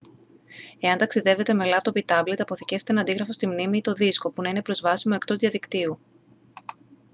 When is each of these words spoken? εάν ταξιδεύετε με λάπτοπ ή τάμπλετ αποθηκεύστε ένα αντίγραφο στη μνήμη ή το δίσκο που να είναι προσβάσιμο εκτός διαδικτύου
εάν 0.79 0.97
ταξιδεύετε 0.97 1.53
με 1.53 1.65
λάπτοπ 1.65 1.97
ή 1.97 2.05
τάμπλετ 2.05 2.41
αποθηκεύστε 2.41 2.91
ένα 2.91 3.01
αντίγραφο 3.01 3.31
στη 3.33 3.47
μνήμη 3.47 3.77
ή 3.77 3.81
το 3.81 3.93
δίσκο 3.93 4.29
που 4.29 4.41
να 4.41 4.49
είναι 4.49 4.61
προσβάσιμο 4.61 5.13
εκτός 5.17 5.37
διαδικτύου 5.37 5.99